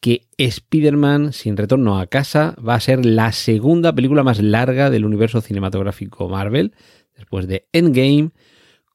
que 0.00 0.26
Spider-Man 0.38 1.32
sin 1.32 1.56
retorno 1.56 1.98
a 1.98 2.06
casa 2.06 2.56
va 2.66 2.74
a 2.74 2.80
ser 2.80 3.04
la 3.04 3.32
segunda 3.32 3.94
película 3.94 4.22
más 4.22 4.42
larga 4.42 4.90
del 4.90 5.04
universo 5.04 5.40
cinematográfico 5.40 6.28
Marvel, 6.28 6.72
después 7.16 7.46
de 7.46 7.66
Endgame, 7.72 8.30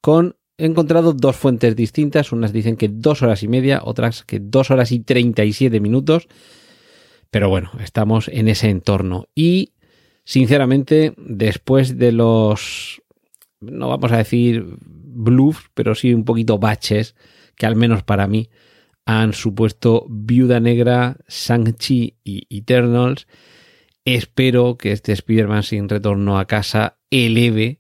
con 0.02 0.36
he 0.58 0.66
encontrado 0.66 1.14
dos 1.14 1.36
fuentes 1.36 1.76
distintas, 1.76 2.32
unas 2.32 2.54
dicen 2.54 2.78
que 2.78 2.88
dos 2.88 3.22
horas 3.22 3.44
y 3.44 3.48
media, 3.48 3.82
otras 3.84 4.24
que 4.24 4.40
dos 4.40 4.72
horas 4.72 4.92
y 4.92 5.00
treinta 5.00 5.44
y 5.44 5.54
siete 5.54 5.80
minutos, 5.80 6.28
pero 7.30 7.50
bueno, 7.50 7.72
estamos 7.84 8.30
en 8.30 8.48
ese 8.48 8.70
entorno. 8.70 9.28
Y 9.36 9.74
sinceramente 10.24 11.14
después 11.18 11.98
de 11.98 12.14
los, 12.14 13.02
no 13.60 13.90
vamos 13.90 14.12
a 14.12 14.18
decir 14.18 14.66
bluffs, 14.82 15.70
pero 15.74 15.94
sí 15.96 16.14
un 16.14 16.24
poquito 16.24 16.58
baches, 16.58 17.16
que 17.56 17.66
al 17.66 17.76
menos 17.76 18.04
para 18.04 18.28
mí 18.28 18.50
han 19.06 19.34
supuesto 19.34 20.06
Viuda 20.10 20.60
Negra, 20.60 21.18
Shang-Chi 21.28 22.16
y 22.24 22.48
Eternals. 22.50 23.28
Espero 24.04 24.78
que 24.78 24.92
este 24.92 25.14
Spider-Man 25.14 25.64
sin 25.64 25.90
retorno 25.90 26.40
a 26.40 26.46
casa 26.46 26.98
eleve, 27.10 27.80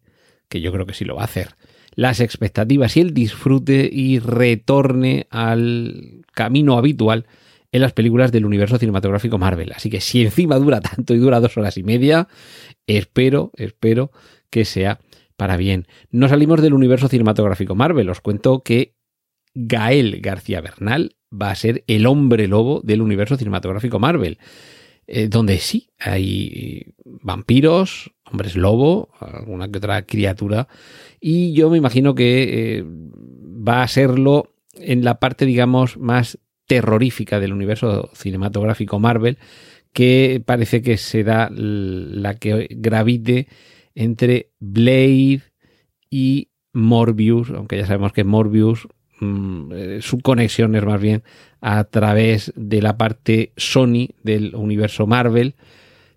que 0.49 0.61
yo 0.61 0.71
creo 0.71 0.85
que 0.85 0.93
sí 0.93 1.05
lo 1.05 1.15
va 1.15 1.23
a 1.23 1.25
hacer, 1.25 1.55
las 1.95 2.19
expectativas 2.19 2.95
y 2.97 3.01
el 3.01 3.13
disfrute 3.13 3.89
y 3.91 4.19
retorne 4.19 5.27
al 5.29 6.23
camino 6.33 6.77
habitual 6.77 7.25
en 7.71 7.81
las 7.81 7.93
películas 7.93 8.31
del 8.31 8.45
universo 8.45 8.77
cinematográfico 8.77 9.37
Marvel. 9.37 9.71
Así 9.75 9.89
que 9.89 10.01
si 10.01 10.21
encima 10.21 10.57
dura 10.57 10.79
tanto 10.81 11.13
y 11.13 11.17
dura 11.17 11.39
dos 11.39 11.57
horas 11.57 11.77
y 11.77 11.83
media, 11.83 12.27
espero, 12.87 13.51
espero 13.55 14.11
que 14.49 14.65
sea 14.65 14.99
para 15.35 15.57
bien. 15.57 15.87
No 16.11 16.29
salimos 16.29 16.61
del 16.61 16.73
universo 16.73 17.07
cinematográfico 17.07 17.75
Marvel. 17.75 18.09
Os 18.09 18.21
cuento 18.21 18.61
que 18.63 18.93
Gael 19.55 20.21
García 20.21 20.61
Bernal 20.61 21.15
va 21.33 21.49
a 21.49 21.55
ser 21.55 21.83
el 21.87 22.05
hombre 22.05 22.47
lobo 22.47 22.81
del 22.83 23.01
universo 23.01 23.37
cinematográfico 23.37 23.99
Marvel. 23.99 24.37
Eh, 25.07 25.27
donde 25.27 25.59
sí 25.59 25.91
hay 25.99 26.95
vampiros, 27.05 28.11
hombres 28.23 28.55
lobo, 28.55 29.09
alguna 29.19 29.69
que 29.69 29.77
otra 29.77 30.01
criatura, 30.01 30.67
y 31.21 31.53
yo 31.53 31.69
me 31.69 31.77
imagino 31.77 32.15
que 32.15 32.79
eh, 32.79 32.83
va 32.83 33.83
a 33.83 33.87
serlo 33.87 34.55
en 34.73 35.03
la 35.03 35.19
parte, 35.19 35.45
digamos, 35.45 35.97
más 35.97 36.39
terrorífica 36.65 37.39
del 37.39 37.53
universo 37.53 38.09
cinematográfico 38.15 38.99
Marvel, 38.99 39.37
que 39.93 40.41
parece 40.43 40.81
que 40.81 40.97
será 40.97 41.51
la 41.53 42.33
que 42.35 42.67
gravite 42.71 43.47
entre 43.93 44.51
Blade 44.59 45.43
y 46.09 46.49
Morbius, 46.73 47.51
aunque 47.51 47.77
ya 47.77 47.85
sabemos 47.85 48.11
que 48.11 48.23
Morbius, 48.23 48.87
mm, 49.19 49.71
eh, 49.73 49.99
su 50.01 50.19
conexión 50.19 50.75
es 50.75 50.83
más 50.83 51.01
bien 51.01 51.23
a 51.61 51.83
través 51.85 52.53
de 52.55 52.81
la 52.81 52.97
parte 52.97 53.51
Sony 53.57 54.09
del 54.23 54.55
universo 54.55 55.07
Marvel. 55.07 55.55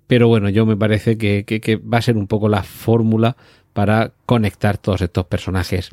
Pero 0.06 0.28
bueno, 0.28 0.48
yo 0.48 0.66
me 0.66 0.76
parece 0.76 1.18
que, 1.18 1.80
va 1.80 1.98
a 1.98 2.02
ser 2.02 2.16
un 2.16 2.26
poco 2.26 2.48
la 2.48 2.62
fórmula 2.62 3.36
para 3.72 4.12
conectar 4.26 4.78
todos 4.78 5.02
estos 5.02 5.26
personajes. 5.26 5.90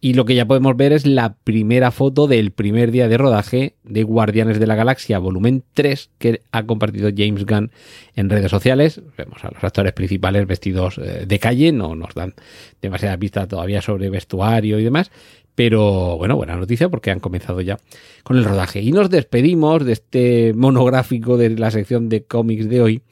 Y 0.00 0.12
lo 0.14 0.26
que 0.26 0.34
ya 0.34 0.44
podemos 0.44 0.76
ver 0.76 0.92
es 0.92 1.06
la 1.06 1.34
primera 1.44 1.90
foto 1.90 2.26
del 2.26 2.50
primer 2.50 2.90
día 2.90 3.08
de 3.08 3.16
rodaje 3.16 3.74
de 3.84 4.02
Guardianes 4.02 4.58
de 4.58 4.66
la 4.66 4.74
Galaxia 4.74 5.18
volumen 5.18 5.64
3 5.72 6.10
que 6.18 6.42
ha 6.52 6.64
compartido 6.64 7.10
James 7.16 7.46
Gunn 7.46 7.70
en 8.14 8.28
redes 8.28 8.50
sociales. 8.50 9.00
Vemos 9.16 9.42
a 9.44 9.50
los 9.50 9.64
actores 9.64 9.94
principales 9.94 10.46
vestidos 10.46 10.98
eh, 10.98 11.24
de 11.26 11.38
calle, 11.38 11.72
no 11.72 11.94
nos 11.94 12.12
dan 12.12 12.34
demasiada 12.82 13.16
pista 13.16 13.48
todavía 13.48 13.80
sobre 13.80 14.10
vestuario 14.10 14.78
y 14.78 14.84
demás. 14.84 15.10
Pero 15.54 16.16
bueno, 16.16 16.36
buena 16.36 16.56
noticia 16.56 16.88
porque 16.88 17.10
han 17.10 17.20
comenzado 17.20 17.60
ya 17.60 17.78
con 18.22 18.36
el 18.36 18.44
rodaje. 18.44 18.80
Y 18.80 18.92
nos 18.92 19.10
despedimos 19.10 19.84
de 19.84 19.92
este 19.92 20.52
monográfico 20.54 21.36
de 21.36 21.50
la 21.50 21.70
sección 21.70 22.08
de 22.08 22.24
cómics 22.24 22.68
de 22.68 22.80
hoy 22.80 23.02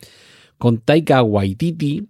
con 0.58 0.78
Taika 0.78 1.22
Waititi 1.22 2.08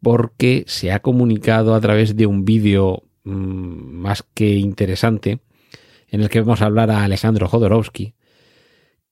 porque 0.00 0.64
se 0.66 0.92
ha 0.92 1.00
comunicado 1.00 1.74
a 1.74 1.80
través 1.80 2.16
de 2.16 2.26
un 2.26 2.44
vídeo 2.44 3.02
Mm, 3.26 4.02
más 4.02 4.22
que 4.22 4.54
interesante, 4.54 5.40
en 6.08 6.22
el 6.22 6.28
que 6.28 6.40
vamos 6.40 6.62
a 6.62 6.66
hablar 6.66 6.92
a 6.92 7.02
Alejandro 7.02 7.48
Jodorowsky, 7.48 8.14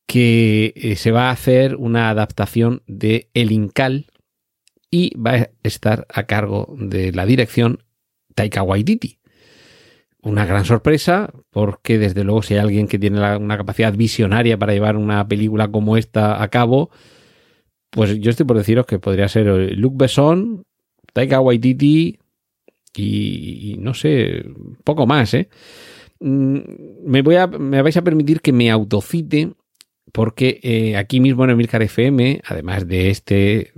que 0.06 0.72
eh, 0.76 0.94
se 0.94 1.10
va 1.10 1.30
a 1.30 1.32
hacer 1.32 1.74
una 1.74 2.10
adaptación 2.10 2.82
de 2.86 3.28
El 3.34 3.50
Incal 3.50 4.06
y 4.88 5.16
va 5.18 5.32
a 5.32 5.50
estar 5.64 6.06
a 6.10 6.26
cargo 6.26 6.76
de 6.78 7.10
la 7.10 7.26
dirección 7.26 7.82
Taika 8.36 8.62
Waititi. 8.62 9.18
Una 10.24 10.46
gran 10.46 10.64
sorpresa, 10.64 11.30
porque 11.50 11.98
desde 11.98 12.24
luego 12.24 12.42
si 12.42 12.54
hay 12.54 12.60
alguien 12.60 12.88
que 12.88 12.98
tiene 12.98 13.18
una 13.36 13.56
capacidad 13.56 13.92
visionaria 13.92 14.58
para 14.58 14.72
llevar 14.72 14.96
una 14.96 15.28
película 15.28 15.68
como 15.68 15.96
esta 15.96 16.42
a 16.42 16.48
cabo, 16.48 16.90
pues 17.90 18.18
yo 18.18 18.30
estoy 18.30 18.46
por 18.46 18.56
deciros 18.56 18.86
que 18.86 18.98
podría 18.98 19.28
ser 19.28 19.46
Luc 19.76 19.96
Besson, 19.96 20.64
Taika 21.12 21.40
Waititi, 21.40 22.18
y, 22.96 23.76
no 23.78 23.94
sé, 23.94 24.44
poco 24.84 25.06
más, 25.06 25.34
¿eh? 25.34 25.48
Mm, 26.20 26.58
me, 27.04 27.22
voy 27.22 27.36
a, 27.36 27.46
me 27.46 27.82
vais 27.82 27.96
a 27.96 28.02
permitir 28.02 28.40
que 28.40 28.52
me 28.52 28.70
autocite 28.70 29.52
porque 30.12 30.60
eh, 30.62 30.96
aquí 30.96 31.18
mismo 31.18 31.44
en 31.44 31.50
Emilcar 31.50 31.82
FM, 31.82 32.40
además 32.46 32.86
de 32.86 33.10
este 33.10 33.72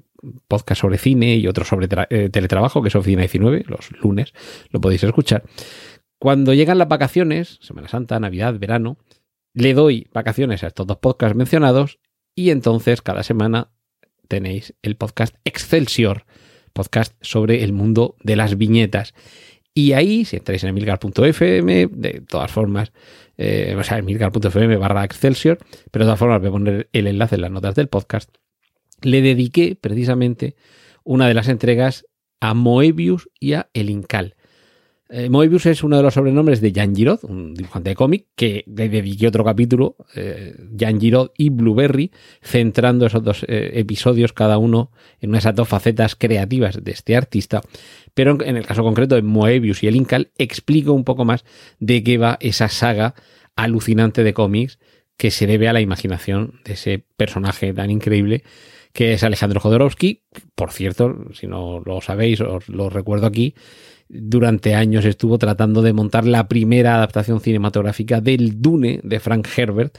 podcast 0.48 0.80
sobre 0.80 0.98
cine 0.98 1.36
y 1.36 1.46
otro 1.46 1.64
sobre 1.64 1.88
eh, 2.10 2.28
teletrabajo, 2.30 2.82
que 2.82 2.88
es 2.88 2.96
Oficina 2.96 3.22
19, 3.22 3.64
los 3.68 3.90
lunes, 4.02 4.34
lo 4.70 4.80
podéis 4.80 5.02
escuchar. 5.04 5.44
Cuando 6.18 6.54
llegan 6.54 6.78
las 6.78 6.88
vacaciones, 6.88 7.58
Semana 7.60 7.88
Santa, 7.88 8.18
Navidad, 8.18 8.58
verano, 8.58 8.98
le 9.52 9.74
doy 9.74 10.08
vacaciones 10.12 10.64
a 10.64 10.68
estos 10.68 10.86
dos 10.86 10.98
podcasts 10.98 11.36
mencionados 11.36 11.98
y 12.34 12.50
entonces 12.50 13.02
cada 13.02 13.22
semana 13.22 13.70
tenéis 14.28 14.74
el 14.82 14.96
podcast 14.96 15.36
Excelsior, 15.44 16.24
podcast 16.72 17.14
sobre 17.20 17.64
el 17.64 17.72
mundo 17.72 18.16
de 18.22 18.36
las 18.36 18.56
viñetas. 18.56 19.14
Y 19.74 19.92
ahí, 19.92 20.24
si 20.24 20.36
entráis 20.36 20.62
en 20.64 20.70
emilgar.fm, 20.70 21.88
de 21.90 22.22
todas 22.26 22.50
formas, 22.50 22.92
eh, 23.36 23.74
o 23.78 23.82
sea, 23.82 23.98
emilgar.fm 23.98 24.76
barra 24.76 25.04
Excelsior, 25.04 25.58
pero 25.90 26.04
de 26.04 26.08
todas 26.08 26.18
formas 26.18 26.40
voy 26.40 26.48
a 26.48 26.52
poner 26.52 26.88
el 26.92 27.06
enlace 27.06 27.34
en 27.34 27.42
las 27.42 27.50
notas 27.50 27.74
del 27.74 27.88
podcast, 27.88 28.30
le 29.02 29.20
dediqué 29.20 29.76
precisamente 29.78 30.56
una 31.04 31.28
de 31.28 31.34
las 31.34 31.48
entregas 31.48 32.06
a 32.40 32.54
Moebius 32.54 33.28
y 33.38 33.52
a 33.52 33.68
El 33.74 33.90
Incal. 33.90 34.35
Eh, 35.08 35.30
Moebius 35.30 35.66
es 35.66 35.84
uno 35.84 35.96
de 35.96 36.02
los 36.02 36.14
sobrenombres 36.14 36.60
de 36.60 36.72
Jan 36.74 36.94
Giraud, 36.94 37.20
un 37.22 37.54
dibujante 37.54 37.90
de 37.90 37.96
cómic, 37.96 38.26
que 38.34 38.64
le 38.66 38.88
dediqué 38.88 39.28
otro 39.28 39.44
capítulo, 39.44 39.96
eh, 40.16 40.56
Jan 40.78 41.00
Giraud 41.00 41.30
y 41.36 41.50
Blueberry, 41.50 42.10
centrando 42.42 43.06
esos 43.06 43.22
dos 43.22 43.44
eh, 43.46 43.70
episodios, 43.74 44.32
cada 44.32 44.58
uno 44.58 44.90
en 45.20 45.34
esas 45.36 45.54
dos 45.54 45.68
facetas 45.68 46.16
creativas 46.16 46.82
de 46.82 46.90
este 46.90 47.16
artista. 47.16 47.62
Pero 48.14 48.36
en 48.42 48.56
el 48.56 48.66
caso 48.66 48.82
concreto 48.82 49.14
de 49.14 49.22
Moebius 49.22 49.84
y 49.84 49.86
el 49.86 49.94
Incal, 49.94 50.32
explico 50.38 50.92
un 50.92 51.04
poco 51.04 51.24
más 51.24 51.44
de 51.78 52.02
qué 52.02 52.18
va 52.18 52.36
esa 52.40 52.68
saga 52.68 53.14
alucinante 53.54 54.24
de 54.24 54.34
cómics 54.34 54.78
que 55.16 55.30
se 55.30 55.46
debe 55.46 55.68
a 55.68 55.72
la 55.72 55.80
imaginación 55.80 56.60
de 56.64 56.72
ese 56.72 57.04
personaje 57.16 57.72
tan 57.72 57.90
increíble 57.90 58.42
que 58.92 59.12
es 59.12 59.22
Alejandro 59.22 59.60
Jodorowsky. 59.60 60.22
Por 60.54 60.72
cierto, 60.72 61.14
si 61.34 61.46
no 61.46 61.82
lo 61.84 62.00
sabéis, 62.00 62.40
os 62.40 62.66
lo 62.70 62.88
recuerdo 62.88 63.26
aquí, 63.26 63.54
durante 64.08 64.74
años 64.74 65.04
estuvo 65.04 65.38
tratando 65.38 65.82
de 65.82 65.92
montar 65.92 66.26
la 66.26 66.48
primera 66.48 66.96
adaptación 66.96 67.40
cinematográfica 67.40 68.20
del 68.20 68.60
Dune 68.60 69.00
de 69.02 69.20
Frank 69.20 69.48
Herbert. 69.56 69.98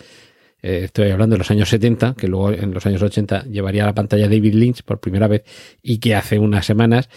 Eh, 0.61 0.81
estoy 0.85 1.11
hablando 1.11 1.35
de 1.35 1.39
los 1.39 1.51
años 1.51 1.69
70, 1.69 2.15
que 2.15 2.27
luego 2.27 2.51
en 2.51 2.73
los 2.73 2.85
años 2.85 3.01
80 3.01 3.45
llevaría 3.45 3.83
a 3.83 3.87
la 3.87 3.95
pantalla 3.95 4.27
David 4.27 4.53
Lynch 4.53 4.83
por 4.83 4.99
primera 4.99 5.27
vez 5.27 5.43
y 5.81 5.99
que 5.99 6.15
hace 6.15 6.39
unas 6.39 6.65
semanas 6.65 7.09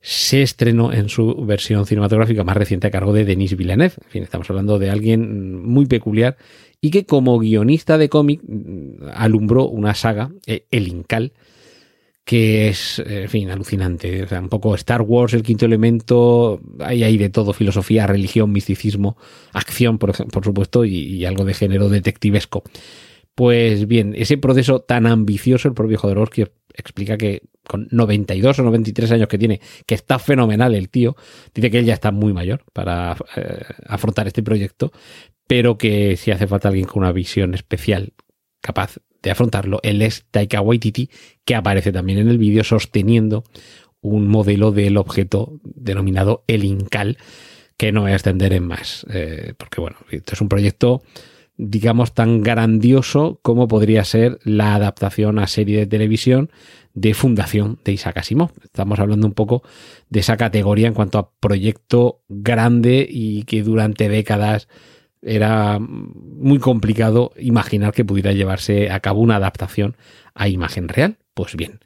se 0.00 0.42
estrenó 0.42 0.92
en 0.92 1.08
su 1.08 1.34
versión 1.46 1.86
cinematográfica 1.86 2.44
más 2.44 2.56
reciente 2.56 2.86
a 2.86 2.90
cargo 2.90 3.12
de 3.12 3.24
Denis 3.24 3.56
Villeneuve. 3.56 3.94
En 4.04 4.10
fin, 4.10 4.22
estamos 4.22 4.48
hablando 4.50 4.78
de 4.78 4.90
alguien 4.90 5.60
muy 5.64 5.86
peculiar 5.86 6.36
y 6.80 6.90
que 6.90 7.06
como 7.06 7.38
guionista 7.38 7.98
de 7.98 8.08
cómic 8.08 8.40
mm, 8.46 9.08
alumbró 9.14 9.66
una 9.66 9.94
saga, 9.94 10.30
eh, 10.46 10.66
El 10.70 10.88
Incal, 10.88 11.32
que 12.26 12.66
es, 12.66 12.98
en 12.98 13.28
fin, 13.28 13.50
alucinante. 13.52 14.24
O 14.24 14.28
sea, 14.28 14.40
un 14.40 14.48
poco 14.48 14.74
Star 14.74 15.00
Wars, 15.00 15.32
el 15.32 15.44
quinto 15.44 15.64
elemento, 15.64 16.60
hay 16.80 17.16
de 17.16 17.30
todo, 17.30 17.52
filosofía, 17.52 18.08
religión, 18.08 18.50
misticismo, 18.50 19.16
acción, 19.52 19.96
por, 19.98 20.12
por 20.30 20.44
supuesto, 20.44 20.84
y, 20.84 21.24
algo 21.24 21.44
de 21.44 21.54
género 21.54 21.88
detectivesco. 21.88 22.64
Pues 23.36 23.86
bien, 23.86 24.12
ese 24.16 24.38
proceso 24.38 24.80
tan 24.80 25.06
ambicioso, 25.06 25.68
el 25.68 25.74
propio 25.74 25.98
Jodorowsky 25.98 26.46
explica 26.74 27.16
que 27.16 27.42
con 27.62 27.86
92 27.92 28.58
o 28.58 28.62
93 28.64 29.12
años 29.12 29.28
que 29.28 29.38
tiene, 29.38 29.60
que 29.86 29.94
está 29.94 30.18
fenomenal 30.18 30.74
el 30.74 30.88
tío, 30.88 31.14
dice 31.54 31.70
que 31.70 31.78
él 31.78 31.84
ya 31.84 31.94
está 31.94 32.10
muy 32.10 32.32
mayor 32.32 32.64
para 32.72 33.16
eh, 33.36 33.62
afrontar 33.86 34.26
este 34.26 34.42
proyecto, 34.42 34.90
pero 35.46 35.78
que 35.78 36.16
si 36.16 36.32
hace 36.32 36.48
falta 36.48 36.70
alguien 36.70 36.86
con 36.86 37.04
una 37.04 37.12
visión 37.12 37.54
especial, 37.54 38.14
capaz 38.66 38.98
de 39.22 39.30
afrontarlo, 39.30 39.78
él 39.82 40.02
es 40.02 40.26
Taika 40.30 40.60
Waititi, 40.60 41.08
que 41.44 41.54
aparece 41.54 41.92
también 41.92 42.18
en 42.18 42.28
el 42.28 42.38
vídeo 42.38 42.64
sosteniendo 42.64 43.44
un 44.00 44.26
modelo 44.28 44.72
del 44.72 44.96
objeto 44.96 45.60
denominado 45.62 46.44
el 46.48 46.64
Incal, 46.64 47.16
que 47.76 47.92
no 47.92 48.02
voy 48.02 48.10
a 48.10 48.14
extender 48.14 48.52
en 48.52 48.66
más, 48.66 49.06
eh, 49.10 49.54
porque 49.56 49.80
bueno, 49.80 49.96
esto 50.10 50.34
es 50.34 50.40
un 50.40 50.48
proyecto, 50.48 51.02
digamos, 51.56 52.12
tan 52.12 52.42
grandioso 52.42 53.38
como 53.42 53.68
podría 53.68 54.04
ser 54.04 54.38
la 54.42 54.74
adaptación 54.74 55.38
a 55.38 55.46
serie 55.46 55.78
de 55.78 55.86
televisión 55.86 56.50
de 56.94 57.14
Fundación 57.14 57.78
de 57.84 57.92
Isaac 57.92 58.16
Asimov. 58.18 58.50
Estamos 58.64 58.98
hablando 58.98 59.26
un 59.26 59.34
poco 59.34 59.62
de 60.08 60.20
esa 60.20 60.36
categoría 60.36 60.88
en 60.88 60.94
cuanto 60.94 61.18
a 61.18 61.30
proyecto 61.38 62.22
grande 62.28 63.06
y 63.08 63.44
que 63.44 63.62
durante 63.62 64.08
décadas 64.08 64.68
era 65.22 65.78
muy 65.80 66.58
complicado 66.58 67.32
imaginar 67.38 67.92
que 67.92 68.04
pudiera 68.04 68.32
llevarse 68.32 68.90
a 68.90 69.00
cabo 69.00 69.20
una 69.20 69.36
adaptación 69.36 69.96
a 70.34 70.48
imagen 70.48 70.88
real. 70.88 71.18
Pues 71.34 71.56
bien, 71.56 71.80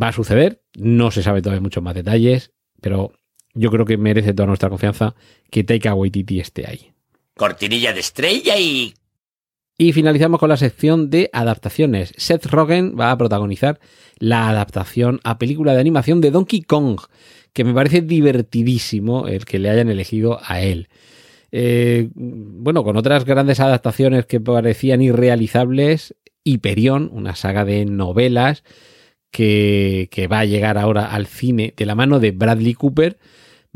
va 0.00 0.08
a 0.08 0.12
suceder, 0.12 0.62
no 0.76 1.10
se 1.10 1.22
sabe 1.22 1.42
todavía 1.42 1.60
muchos 1.60 1.82
más 1.82 1.94
detalles, 1.94 2.52
pero 2.80 3.12
yo 3.54 3.70
creo 3.70 3.84
que 3.84 3.96
merece 3.96 4.32
toda 4.32 4.46
nuestra 4.46 4.70
confianza 4.70 5.14
que 5.50 5.64
Taika 5.64 5.94
Waititi 5.94 6.40
esté 6.40 6.66
ahí. 6.66 6.92
Cortinilla 7.36 7.92
de 7.92 8.00
estrella 8.00 8.58
y... 8.58 8.94
Y 9.78 9.92
finalizamos 9.92 10.38
con 10.38 10.50
la 10.50 10.56
sección 10.56 11.10
de 11.10 11.30
adaptaciones. 11.32 12.12
Seth 12.16 12.46
Rogen 12.46 12.94
va 12.98 13.10
a 13.10 13.18
protagonizar 13.18 13.80
la 14.18 14.48
adaptación 14.48 15.20
a 15.24 15.38
película 15.38 15.74
de 15.74 15.80
animación 15.80 16.20
de 16.20 16.30
Donkey 16.30 16.62
Kong, 16.62 17.00
que 17.52 17.64
me 17.64 17.74
parece 17.74 18.02
divertidísimo 18.02 19.26
el 19.26 19.44
que 19.44 19.58
le 19.58 19.70
hayan 19.70 19.88
elegido 19.88 20.38
a 20.44 20.60
él. 20.60 20.88
Eh, 21.52 22.08
bueno, 22.14 22.82
con 22.82 22.96
otras 22.96 23.26
grandes 23.26 23.60
adaptaciones 23.60 24.24
que 24.24 24.40
parecían 24.40 25.02
irrealizables, 25.02 26.14
Hyperion, 26.44 27.10
una 27.12 27.36
saga 27.36 27.64
de 27.66 27.84
novelas 27.84 28.64
que, 29.30 30.08
va 30.30 30.40
a 30.40 30.44
llegar 30.46 30.78
ahora 30.78 31.06
al 31.06 31.26
cine 31.26 31.74
de 31.76 31.86
la 31.86 31.94
mano 31.94 32.20
de 32.20 32.32
Bradley 32.32 32.74
Cooper, 32.74 33.18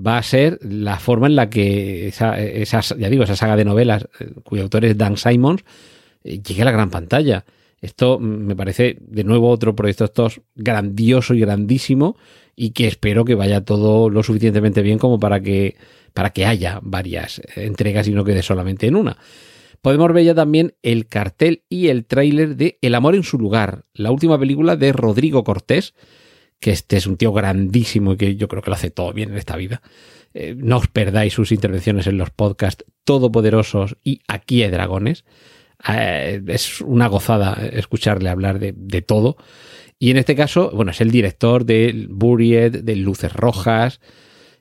va 0.05 0.19
a 0.19 0.23
ser 0.23 0.59
la 0.63 0.99
forma 0.99 1.27
en 1.27 1.37
la 1.37 1.51
que 1.51 2.09
esa, 2.09 2.37
ya 2.39 3.09
digo, 3.09 3.25
esa 3.25 3.37
saga 3.37 3.57
de 3.57 3.65
novelas 3.65 4.09
eh, 4.21 4.33
cuyo 4.43 4.65
autor 4.65 4.85
es 4.85 4.97
Dan 4.99 5.17
Simons 5.17 5.65
eh, 6.25 6.41
llegue 6.43 6.63
a 6.63 6.67
la 6.67 6.73
gran 6.73 6.91
pantalla. 6.91 7.45
Esto 7.81 8.19
me 8.19 8.57
parece 8.57 8.97
de 9.01 9.25
nuevo 9.25 9.51
otro 9.51 9.77
proyecto 9.77 10.05
estos 10.05 10.41
grandioso 10.55 11.35
y 11.35 11.41
grandísimo 11.41 12.17
y 12.55 12.71
que 12.71 12.87
espero 12.87 13.25
que 13.25 13.35
vaya 13.35 13.65
todo 13.65 14.09
lo 14.09 14.23
suficientemente 14.23 14.83
bien 14.83 14.99
como 14.99 15.21
para 15.21 15.41
que, 15.41 15.77
para 16.15 16.31
que 16.31 16.47
haya 16.47 16.81
varias 16.83 17.43
entregas 17.55 18.09
y 18.09 18.13
no 18.13 18.25
quede 18.25 18.43
solamente 18.43 18.87
en 18.87 18.97
una. 18.97 19.19
Podemos 19.83 20.13
ver 20.13 20.25
ya 20.25 20.35
también 20.35 20.75
el 20.83 21.07
cartel 21.07 21.63
y 21.69 21.89
el 21.89 22.07
tráiler 22.07 22.57
de 22.57 22.79
El 22.81 22.95
amor 22.95 23.15
en 23.15 23.23
su 23.23 23.39
lugar, 23.39 23.85
la 23.93 24.11
última 24.11 24.39
película 24.39 24.75
de 24.75 24.93
Rodrigo 24.93 25.45
Cortés, 25.45 25.95
que 26.59 26.71
este 26.71 26.97
es 26.97 27.07
un 27.07 27.17
tío 27.17 27.33
grandísimo 27.33 28.15
y 28.15 28.17
que 28.17 28.37
yo 28.37 28.49
creo 28.49 28.63
que 28.63 28.71
lo 28.71 28.77
hace 28.77 28.91
todo 28.91 29.13
bien 29.13 29.31
en 29.31 29.37
esta 29.37 29.57
vida. 29.57 29.83
Eh, 30.35 30.55
no 30.57 30.79
os 30.79 30.89
perdáis 30.89 31.35
sus 31.35 31.53
intervenciones 31.53 32.07
en 32.07 32.19
los 32.19 32.31
podcasts 32.31 32.85
todopoderosos 33.05 33.97
y 34.03 34.21
Aquí 34.27 34.63
hay 34.63 34.71
dragones. 34.71 35.25
Eh, 35.89 36.43
es 36.47 36.81
una 36.81 37.07
gozada 37.09 37.55
escucharle 37.73 38.29
hablar 38.29 38.59
de, 38.59 39.03
todo. 39.03 39.37
Y 39.99 40.11
en 40.11 40.17
este 40.17 40.35
caso, 40.35 40.71
bueno, 40.75 40.91
es 40.91 41.01
el 41.01 41.11
director 41.11 41.65
de 41.65 42.07
Buried, 42.11 42.83
de 42.83 42.97
Luces 42.97 43.33
Rojas, 43.33 44.01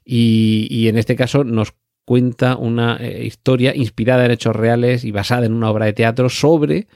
y, 0.03 0.87
en 0.87 0.97
este 0.97 1.15
caso 1.15 1.43
nos 1.43 1.73
cuenta 2.05 2.55
una 2.57 2.97
eh, 2.97 3.25
historia 3.25 3.75
inspirada 3.75 4.25
en 4.25 4.31
hechos 4.31 4.55
reales 4.55 5.03
y 5.03 5.11
basada 5.11 5.47
en 5.47 5.53
una 5.53 5.71
obra 5.71 5.87
de 5.87 5.93
teatro 5.93 6.29
sobre 6.29 6.87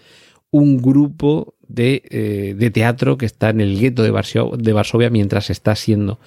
un 0.51 0.77
grupo 0.77 1.55
de, 1.67 2.55
de 2.55 2.71
teatro 2.71 3.17
que 3.17 3.25
está 3.25 3.49
en 3.49 3.61
el 3.61 3.79
gueto 3.79 4.03
de, 4.03 4.11
Varsovia 4.11 5.09
mientras 5.09 5.49
está 5.49 5.75
siendo 5.75 6.19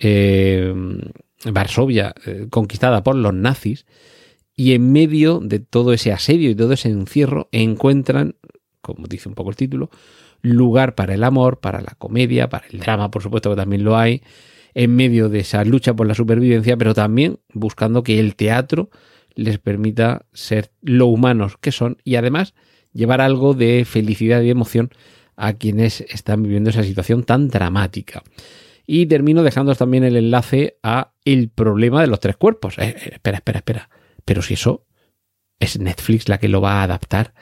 eh, 0.00 0.72
Varsovia 1.44 2.14
conquistada 2.50 3.04
por 3.04 3.14
los 3.14 3.34
nazis 3.34 3.86
y 4.56 4.72
en 4.72 4.90
medio 4.90 5.40
de 5.40 5.60
todo 5.60 5.92
ese 5.92 6.12
asedio 6.12 6.50
y 6.50 6.54
todo 6.54 6.72
ese 6.72 6.88
encierro 6.88 7.48
encuentran, 7.52 8.36
como 8.80 9.06
dice 9.06 9.28
un 9.28 9.34
poco 9.34 9.50
el 9.50 9.56
título, 9.56 9.90
lugar 10.40 10.94
para 10.94 11.14
el 11.14 11.24
amor, 11.24 11.60
para 11.60 11.80
la 11.80 11.94
comedia, 11.98 12.48
para 12.48 12.66
el 12.70 12.80
drama, 12.80 13.10
por 13.10 13.22
supuesto 13.22 13.50
que 13.50 13.56
también 13.56 13.84
lo 13.84 13.96
hay, 13.98 14.22
en 14.74 14.96
medio 14.96 15.28
de 15.28 15.40
esa 15.40 15.64
lucha 15.64 15.94
por 15.94 16.06
la 16.06 16.14
supervivencia, 16.14 16.76
pero 16.76 16.94
también 16.94 17.38
buscando 17.52 18.02
que 18.02 18.18
el 18.18 18.34
teatro 18.34 18.90
les 19.34 19.58
permita 19.58 20.26
ser 20.32 20.70
lo 20.80 21.06
humanos 21.06 21.56
que 21.60 21.72
son 21.72 21.98
y 22.04 22.16
además 22.16 22.54
llevar 22.92 23.20
algo 23.20 23.54
de 23.54 23.84
felicidad 23.84 24.40
y 24.40 24.50
emoción 24.50 24.90
a 25.36 25.52
quienes 25.52 26.00
están 26.00 26.42
viviendo 26.42 26.70
esa 26.70 26.82
situación 26.82 27.24
tan 27.24 27.48
dramática. 27.48 28.22
Y 28.86 29.06
termino 29.06 29.42
dejando 29.42 29.74
también 29.74 30.04
el 30.04 30.16
enlace 30.16 30.78
a 30.82 31.12
el 31.24 31.50
problema 31.50 32.00
de 32.00 32.06
los 32.06 32.20
tres 32.20 32.36
cuerpos. 32.36 32.78
Eh, 32.78 32.94
eh, 32.96 33.10
espera, 33.14 33.38
espera, 33.38 33.58
espera. 33.58 33.90
Pero 34.26 34.42
si 34.42 34.54
eso 34.54 34.84
es 35.58 35.78
Netflix 35.78 36.28
la 36.28 36.38
que 36.38 36.48
lo 36.48 36.60
va 36.60 36.80
a 36.80 36.82
adaptar 36.82 37.32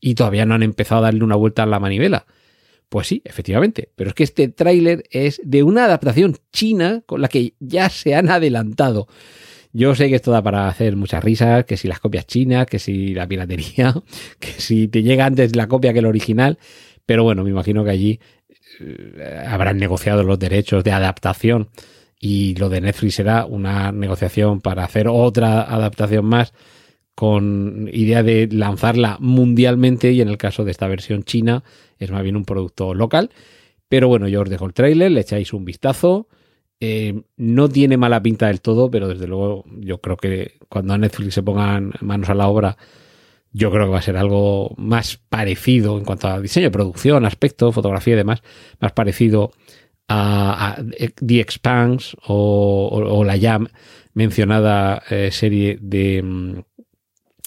y 0.00 0.14
todavía 0.14 0.46
no 0.46 0.54
han 0.54 0.62
empezado 0.62 1.02
a 1.02 1.04
darle 1.04 1.24
una 1.24 1.36
vuelta 1.36 1.64
a 1.64 1.66
la 1.66 1.78
manivela. 1.78 2.24
Pues 2.88 3.06
sí, 3.06 3.20
efectivamente, 3.24 3.90
pero 3.94 4.10
es 4.10 4.14
que 4.14 4.24
este 4.24 4.48
tráiler 4.48 5.04
es 5.10 5.40
de 5.44 5.62
una 5.62 5.84
adaptación 5.84 6.38
china 6.52 7.02
con 7.06 7.20
la 7.20 7.28
que 7.28 7.54
ya 7.60 7.90
se 7.90 8.14
han 8.14 8.30
adelantado. 8.30 9.06
Yo 9.72 9.94
sé 9.94 10.08
que 10.08 10.16
esto 10.16 10.32
da 10.32 10.42
para 10.42 10.66
hacer 10.66 10.96
muchas 10.96 11.22
risas, 11.22 11.64
que 11.64 11.76
si 11.76 11.86
las 11.86 12.00
copias 12.00 12.26
chinas, 12.26 12.66
que 12.66 12.80
si 12.80 13.14
la 13.14 13.28
piratería, 13.28 13.94
que 14.40 14.52
si 14.52 14.88
te 14.88 15.02
llega 15.02 15.26
antes 15.26 15.54
la 15.54 15.68
copia 15.68 15.92
que 15.92 16.00
el 16.00 16.06
original, 16.06 16.58
pero 17.06 17.22
bueno, 17.22 17.44
me 17.44 17.50
imagino 17.50 17.84
que 17.84 17.90
allí 17.90 18.20
eh, 18.80 19.44
habrán 19.46 19.78
negociado 19.78 20.24
los 20.24 20.38
derechos 20.38 20.82
de 20.82 20.92
adaptación 20.92 21.70
y 22.22 22.54
lo 22.56 22.68
de 22.68 22.82
Netflix 22.82 23.14
será 23.14 23.46
una 23.46 23.90
negociación 23.92 24.60
para 24.60 24.84
hacer 24.84 25.08
otra 25.08 25.62
adaptación 25.62 26.26
más 26.26 26.52
con 27.14 27.88
idea 27.92 28.22
de 28.22 28.46
lanzarla 28.52 29.16
mundialmente 29.20 30.12
y 30.12 30.20
en 30.20 30.28
el 30.28 30.36
caso 30.36 30.64
de 30.64 30.70
esta 30.70 30.86
versión 30.86 31.24
china 31.24 31.64
es 31.98 32.10
más 32.10 32.22
bien 32.22 32.36
un 32.36 32.44
producto 32.44 32.94
local. 32.94 33.30
Pero 33.88 34.06
bueno, 34.08 34.28
yo 34.28 34.42
os 34.42 34.50
dejo 34.50 34.66
el 34.66 34.74
trailer, 34.74 35.10
le 35.10 35.22
echáis 35.22 35.52
un 35.52 35.64
vistazo. 35.64 36.28
Eh, 36.78 37.22
no 37.36 37.68
tiene 37.68 37.96
mala 37.96 38.22
pinta 38.22 38.46
del 38.46 38.60
todo, 38.60 38.90
pero 38.90 39.08
desde 39.08 39.26
luego 39.26 39.64
yo 39.80 40.00
creo 40.00 40.16
que 40.16 40.58
cuando 40.68 40.94
a 40.94 40.98
Netflix 40.98 41.34
se 41.34 41.42
pongan 41.42 41.92
manos 42.00 42.28
a 42.30 42.34
la 42.34 42.48
obra, 42.48 42.76
yo 43.52 43.70
creo 43.70 43.86
que 43.86 43.92
va 43.92 43.98
a 43.98 44.02
ser 44.02 44.16
algo 44.16 44.74
más 44.76 45.18
parecido 45.28 45.98
en 45.98 46.04
cuanto 46.04 46.28
a 46.28 46.40
diseño, 46.40 46.70
producción, 46.70 47.24
aspecto, 47.24 47.72
fotografía 47.72 48.14
y 48.14 48.18
demás, 48.18 48.42
más 48.78 48.92
parecido 48.92 49.52
The 50.10 51.40
Expanse 51.40 52.16
o, 52.26 53.22
la 53.24 53.36
ya 53.36 53.60
mencionada 54.14 55.02
eh, 55.08 55.30
serie 55.30 55.78
de, 55.80 56.22
mm, 56.22 56.60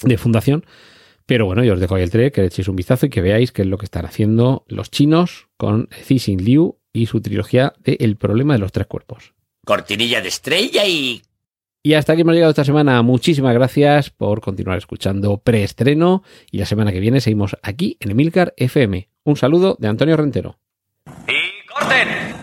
de, 0.03 0.17
Fundación. 0.17 0.65
Pero 1.25 1.45
bueno, 1.45 1.63
yo 1.63 1.73
os 1.73 1.79
dejo 1.79 1.95
ahí 1.95 2.03
el 2.03 2.09
trailer, 2.09 2.31
que 2.31 2.41
le 2.41 2.47
echéis 2.47 2.67
un 2.67 2.75
vistazo 2.75 3.05
y 3.05 3.09
que 3.09 3.21
veáis 3.21 3.51
qué 3.51 3.61
es 3.61 3.67
lo 3.67 3.77
que 3.77 3.85
están 3.85 4.05
haciendo 4.05 4.65
los 4.67 4.91
chinos 4.91 5.47
con 5.57 5.89
Cixin 5.91 6.43
Liu 6.43 6.77
y 6.91 7.07
su 7.07 7.21
trilogía 7.21 7.73
de 7.79 7.97
El 7.99 8.17
problema 8.17 8.53
de 8.53 8.59
los 8.59 8.71
tres 8.71 8.87
cuerpos. 8.87 9.33
Cortinilla 9.65 10.21
de 10.21 10.27
estrella 10.27 10.85
y... 10.85 11.21
Y 11.85 11.95
hasta 11.95 12.13
aquí 12.13 12.21
hemos 12.21 12.33
llegado 12.33 12.51
esta 12.51 12.63
semana. 12.63 13.01
Muchísimas 13.01 13.53
gracias 13.53 14.09
por 14.09 14.39
continuar 14.39 14.77
escuchando 14.77 15.39
preestreno 15.39 16.23
y 16.49 16.59
la 16.59 16.65
semana 16.65 16.93
que 16.93 17.01
viene 17.01 17.19
seguimos 17.19 17.57
aquí 17.61 17.97
en 17.99 18.11
Emilcar 18.11 18.53
FM. 18.55 19.09
Un 19.23 19.35
saludo 19.35 19.75
de 19.79 19.89
Antonio 19.89 20.15
Rentero. 20.15 20.59
¡Y 21.27 21.67
corten! 21.67 22.42